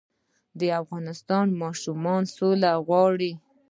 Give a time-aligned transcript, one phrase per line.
[0.59, 3.31] د افغانستان ماشومان سوله غواړي